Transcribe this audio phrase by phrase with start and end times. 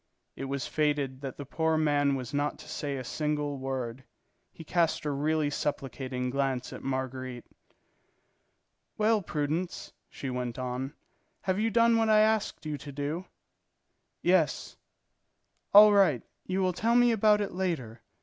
[0.35, 4.03] It was fated that the poor man was not to say a single word.
[4.51, 7.45] He cast a really supplicating glance at Marguerite.
[8.97, 10.95] "Well, Prudence," she went on,
[11.41, 13.25] "have you done what I asked you to do?"
[14.23, 14.75] "Yes.
[15.71, 16.23] "All right.
[16.47, 18.01] You will tell me about it later.